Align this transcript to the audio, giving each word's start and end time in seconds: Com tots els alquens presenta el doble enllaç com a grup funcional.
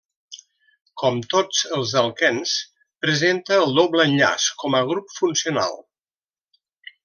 Com 1.01 1.19
tots 1.33 1.59
els 1.79 1.93
alquens 2.01 2.55
presenta 3.05 3.61
el 3.67 3.77
doble 3.83 4.09
enllaç 4.11 4.51
com 4.65 4.81
a 4.81 4.85
grup 4.93 5.15
funcional. 5.21 5.81